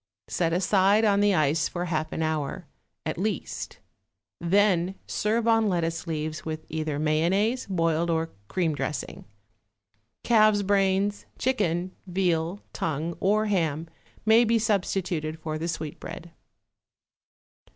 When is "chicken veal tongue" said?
11.37-13.15